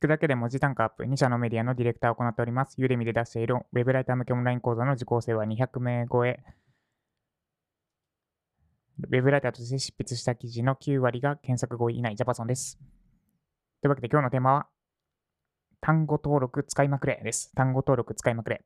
[0.00, 2.74] くだけで文字単価アップ、2社のメディアのディレクターを行っております。
[2.78, 6.42] ユーデミで出しているウェブライター向けオンライン講座の受講生は200名超え。
[8.98, 12.78] ウェブライターとして執筆した記事の9割が検索語以内、ジャパソンです。
[13.82, 14.66] というわけで今日のテーマは、
[15.82, 17.52] 単語登録使いまくれです。
[17.54, 18.64] 単語登録使いまくれ。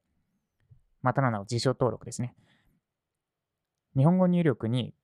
[1.02, 2.34] またの名を辞書登録ですね。
[3.96, 4.94] 日本語入力に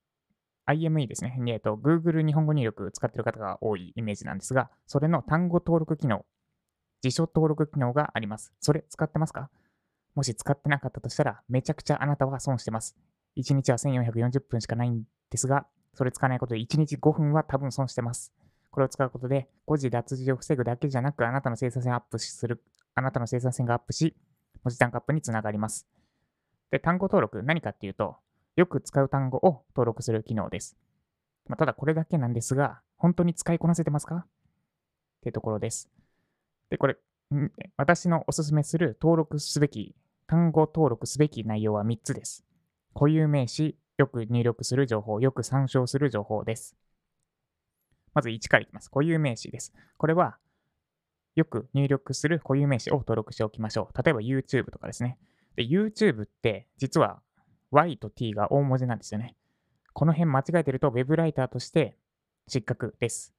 [0.71, 1.37] IME ですね。
[1.47, 6.25] えっと、Google 日本語入力使ってる方が多いイメージなんですが、それの単語登録機能、
[7.01, 8.53] 辞書登録機能があります。
[8.59, 9.49] それ使ってますか？
[10.15, 12.95] もし使ってなかったとしたら、めちゃくちゃあなたは損してます。
[13.37, 18.33] 1日は1440分しかないんですが、それ使わないことで1日5分は多分損してます。
[18.69, 22.63] これを使うことで、誤字脱字を防ぐだけじゃなく、あなたの生産性アップする、
[22.95, 24.15] あなたの生産性がアップし、
[24.63, 25.87] 文字単価アップにつながります。
[26.71, 28.15] で、単語登録、何かっていうと、
[28.55, 30.77] よく使う単語を登録する機能です。
[31.47, 34.15] まあ、ただこれだけなんですが、本当に使いこなせてますか？
[34.15, 34.25] っ
[35.21, 35.89] ていうところです。
[36.69, 36.97] で、これ、
[37.77, 39.95] 私のおすすめする登録すべき、
[40.27, 42.45] 単語登録すべき内容は3つです。
[42.93, 46.75] 固有名詞、よく入力する情報、よく参照する情報です。
[48.13, 48.89] まず1からいきます。
[48.89, 49.73] 固有名詞です。
[49.97, 50.37] これは、
[51.35, 54.03] よく入力する固有名詞を登録しておきましょう。
[54.03, 55.17] 例えば YouTube とかですね。
[55.55, 57.21] で、YouTube って実は
[57.71, 59.35] Y と T が大文字なんですよね。
[59.93, 61.97] この辺間違えてると Web ライターとして
[62.47, 63.33] 失格です。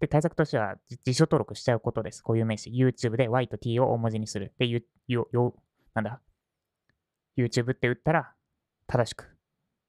[0.00, 2.22] で、対策としては辞書登録しちゃうことです。
[2.22, 2.70] 固有名詞。
[2.70, 4.52] YouTube で Y と T を大文字にする。
[4.58, 5.54] で、ゆ、よ、よ、
[5.94, 6.20] なんだ
[7.36, 8.32] ?YouTube って打ったら
[8.86, 9.36] 正しく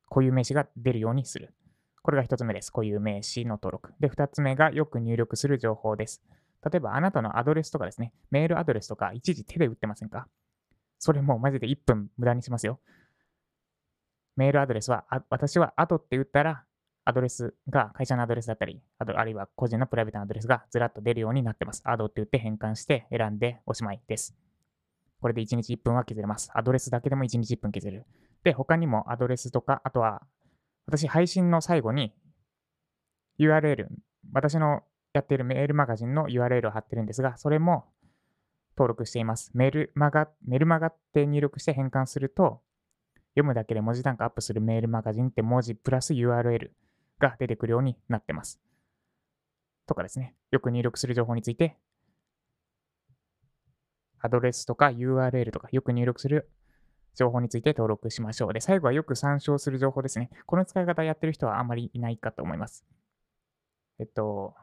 [0.10, 1.54] 固有名詞が出るようにする。
[2.02, 2.72] これが一つ目です。
[2.72, 3.94] 固有名詞の登録。
[4.00, 6.24] で、二つ目がよく入力する情報です。
[6.64, 10.28] 例えば、あなたのアドレスとかですね、メールアドレスとか、一時手で打ってませんか？
[10.98, 12.80] それもうマジで1分無駄にしますよ。
[14.40, 16.64] メールアドレスは、あ私は後って打ったら、
[17.04, 21.82] アドレスが会社のアドレスだったり、あとあるいは個人のプライベートなアドレスがずらっと出るようになってます。
[21.84, 24.34] アドって言って変換して選んでおしまいです。
[25.20, 26.52] これで1日1分は削れます。
[26.54, 28.06] アドレスだけでも1日1分削れる。
[28.46, 30.22] で、他にもアドレスとか、あとは、
[30.86, 32.14] 私配信の最後に
[33.40, 33.88] URL、
[34.32, 37.92] 私のやっているメールマガジンの URL を貼ってるんですが、それも
[38.78, 39.52] 登録しています。
[39.54, 42.62] メールマガ、メルマガって入力して変換すると、
[43.40, 46.72] 読むだけで文字単価アップするメールマガジンって文字プラス URL
[47.20, 48.60] が出てくるようになってます。
[49.88, 50.36] とかですね。
[50.52, 51.78] よく入力する情報について、
[54.20, 56.50] アドレスとか URL とかよく入力する
[57.16, 58.54] 情報について登録しましょう。
[58.54, 60.30] で、最後はよく参照する情報ですね。
[60.46, 62.86] この使い方やってる人はあまりいないかと思います。
[64.00, 64.54] えっと、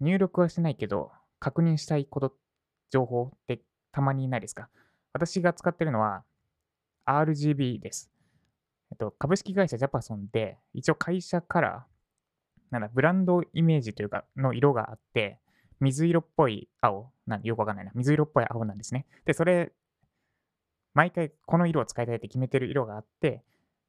[0.00, 2.34] 入力はしてないけど、確認したいこと、
[2.90, 4.68] 情報ってたまにいないですか？
[5.12, 6.24] 私が使ってるのは
[7.06, 8.10] RGB です。
[8.90, 11.86] えっと、株式会社ジャパソンで、一応会社から、
[12.70, 15.40] なんだ、ブランドイメージというか、の色があって、
[15.80, 17.92] 水色っぽい青、なんよくわかんないな。
[17.94, 19.06] 水色っぽい青なんですね。
[19.24, 19.72] で、それ、
[20.94, 23.42] 毎回この色を使いたいって決めてる色があって、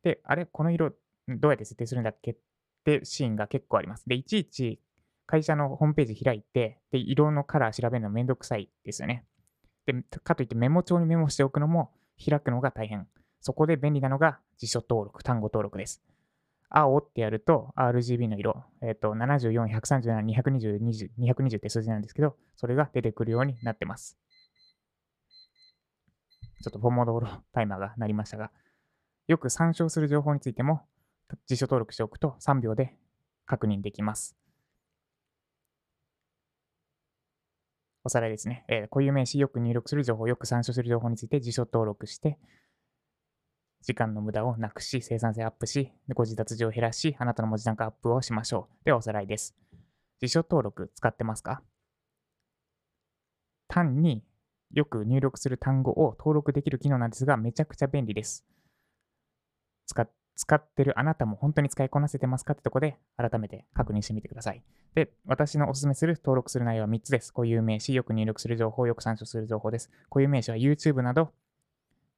[0.03, 0.91] で、あれ、この色
[1.28, 2.31] どうやって設定するんだっけ？
[2.31, 2.35] っ
[2.84, 4.07] てシーンが結構あります。
[4.07, 4.80] で、いちいち
[5.25, 9.25] 会社のホームページ開いて、で、色のカラー調べるのめんどくさいですよね。
[9.85, 11.91] で、かといってメモ帳にメモしておくのも
[12.23, 13.07] 開くのが大変。
[13.41, 16.01] そこで便利なのが辞書登録、単語登録です。
[16.69, 24.17] 青ってやると RGB の色、えっ、と、74、137、220、20 220って数字なんですけど、それが出てくるようになってます。
[26.63, 28.50] ちょっとポモドーロタイマーが鳴りましたが、
[29.28, 30.81] よく参照する情報についても
[31.45, 32.95] 辞書登録しておくと3秒で
[33.45, 34.35] 確認できます。
[38.03, 38.65] おさらいですね。
[38.67, 42.37] えー固有名詞、よく入力する情報、よく参照する情報について辞書登録して、
[43.81, 48.85] 時間の無駄をなくし、生産性アップし、ご自脱字を減らし、あなたの文字単価アップをしましょう。
[48.85, 49.55] ではおさらいです。
[50.21, 51.61] 辞書登録使ってますか？
[53.67, 54.23] 単に
[54.71, 58.45] よく入力する単語を登録できる機能なんですが、めちゃくちゃ便利です。
[59.85, 60.01] 使
[60.35, 62.53] 使ってるあなたも本当に使いこなせてますか？
[62.53, 64.63] ってとこで改めて確認してみてください。
[64.95, 67.33] で、私のおすすめする登録する内容は3つです。
[67.33, 69.91] 固有名詞、よく入力する情報、よく参照する情報です。
[70.09, 71.31] 固有名詞は YouTube など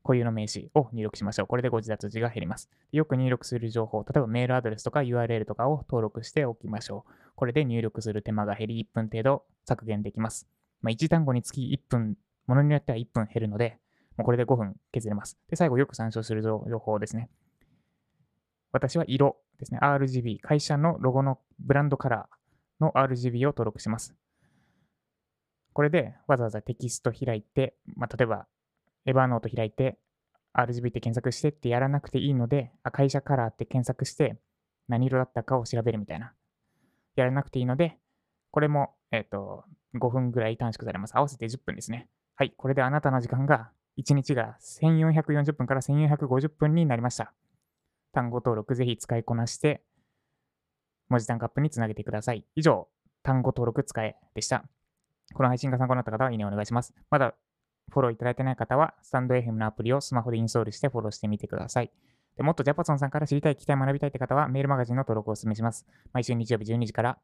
[0.04, 1.48] 固有の名詞を入力しましょう。
[1.48, 2.70] これでご自脱字が減ります。
[2.92, 7.12] よく入力する情報、例えばメールアドレスとか URL とかを登録しておきましょう。
[7.36, 10.48] これで入力する手間が減り1分程度削減できます。
[10.82, 13.80] まあ、1単語につき1分、ものによっては1分減るので、
[14.16, 15.40] もうこれで5分削れます。
[15.50, 17.30] で、最後よく参照する情報ですね。
[18.76, 19.80] 私は色ですね。
[19.82, 24.14] RGB、会社のロゴのブランドカラーの RGB を登録します。
[25.72, 28.48] これでわざわざテキスト開いて、まあ、例えば
[29.06, 29.98] エヴァーノート開いて
[30.54, 34.36] RGB って検索してってやらなくていいので、あ会社カラーって検索して
[34.90, 36.34] 何色だったかを調べるみたいな。
[37.16, 37.98] やらなくていいので、
[38.52, 39.64] これも、えっ、と、
[40.02, 41.16] 5分ぐらい短縮されます。
[41.16, 42.10] 合わせて10分ですね。
[42.36, 42.54] はい。
[42.58, 47.34] これであなたの時間が、1日が1440分から1450分になりました。
[48.16, 49.84] 単語登録ぜひ使いこなして、
[51.10, 52.46] 文字単価アップにつなげてください。
[52.56, 52.88] 以上、
[53.24, 54.64] 単語登録使えでした。
[55.34, 56.94] この配信が参考になった方は、いいねお願いします。
[57.10, 57.36] まだ
[57.92, 61.92] フォローいただいてない方は、スタンド FM のアプリをスマホでインストールしてフォローしてみてください。
[62.38, 65.86] でもっとジャパソンさんから知りたい、聞きたい、学びたいって方は、メールマガジンの登録をお勧めします。
[66.14, 67.20] 毎週日曜日12時から、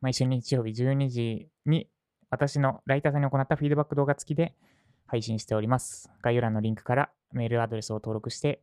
[0.00, 1.90] 毎週日曜日12時に、
[2.30, 4.54] 私のライターさんに行ったフィードバック動画付きで
[5.06, 6.10] 配信しております。
[6.22, 8.62] 概要欄のリンクからメールアドレスを登録して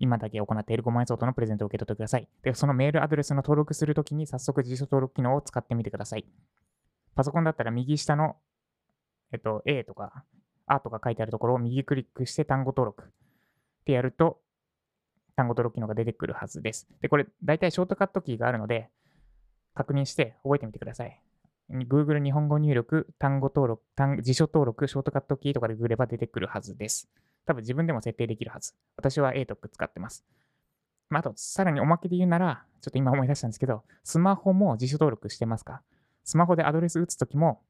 [0.00, 2.26] 今だけ行っている5万円相当のプレゼントを受け取ってください。
[2.42, 6.24] で、そのメールアドレスの登録するときに早速辞書登録機能を使ってみてください。
[7.14, 8.36] パソコンだったら右下の、
[9.30, 10.24] えっと、A とか
[10.70, 13.06] A とか書いてあるところを右クリックして単語登録っ
[13.84, 14.40] てやると
[15.36, 16.88] 単語登録機能が出てくるはずです。
[17.02, 18.88] で、これ大体ショートカットキーがあるので
[19.74, 21.20] 確認して覚えてみてください。
[21.70, 27.08] Google 日本語入力、単語登録、単辞書登録、ショートカットキーとかでググれば出てくるはずです。
[27.46, 28.74] 多分自分でも設定できるはず。
[28.96, 30.24] 私は ATOC 使ってます。
[31.08, 35.82] まあ、あと、さらにおまけで言うなら、ちょっと今思い出したんですけど、スマホも辞書登録してますか？
[36.24, 37.62] スマホでアドレス打つときも、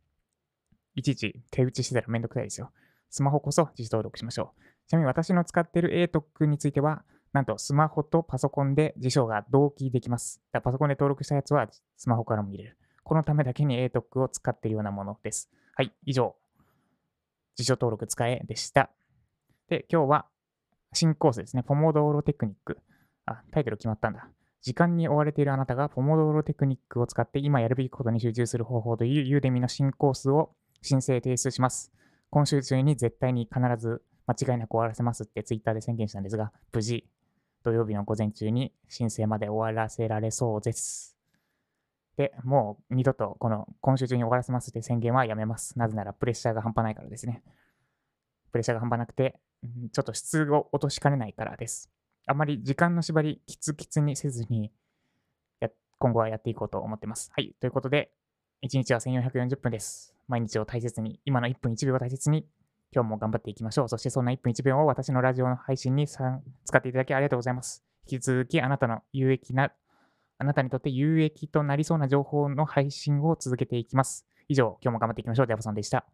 [0.95, 2.71] いちいち手打ちしてたらめんどくさいですよ。
[3.11, 4.89] スマホこそ辞書登録しましょう。
[4.89, 10.41] ちなみに私の使っている ATOC については、なんとスマホとパソコンで辞書が同期できます。
[10.53, 12.77] だパソコンで登録したやつはスマホからも入れる。
[13.11, 15.51] このためだけに ATOC を使っているようなものです。
[15.75, 16.37] はい、以上。
[17.57, 18.89] 辞書登録使えでした。
[19.69, 20.27] で、今日は
[20.93, 21.65] 新コースですね。
[21.65, 22.79] ポモドーロテクニック。
[23.27, 24.29] あ、タイトル決まったんだ。
[24.63, 31.91] 時間に追われているあなたがポモドーロテクニックを使って今やるべきことに集中する方法というユーデミの新コースを申請提出します。
[32.31, 37.05] 今週中に絶対に必ず間違いなく終わらせますってツイッターで宣言したんですが、無事
[37.65, 41.10] 土曜日の午前中に申請まで終わらせられそうです。
[42.21, 45.79] で、もう二度とこの今週中に終わらせますって宣言はやめます。
[45.79, 47.43] なぜならプレッシャーが半端ないからですね。
[48.53, 49.41] プレッシャーが半端なくて、
[49.91, 51.91] ちょっと質を落としかねないからです。
[52.27, 54.71] あまり時間の縛り、キツキツにせずに
[55.99, 57.31] 今後はやっていこうと思ってます。
[57.35, 57.55] はい。
[57.59, 58.13] ということで、
[58.63, 60.15] 1日は1440分です。
[60.29, 62.47] 毎日を大切に、今の1分1秒を大切に、
[62.93, 63.89] 今日も頑張っていきましょう。
[63.89, 67.83] そしてそんな1分1秒を私のラジオの配信に使っていただきありがとうございます。
[68.11, 69.73] 引き続きあなたの有益な、
[70.41, 74.27] あなたにとって有益となりそうな情報の配信を続けていきます。
[74.49, 75.47] 以上、今日も頑張っていきましょう。
[75.47, 76.07] デアボさんでした。